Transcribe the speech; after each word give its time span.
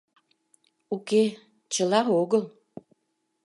—Уке, 0.95 1.23
чыла 1.73 2.01
огыл. 2.21 2.43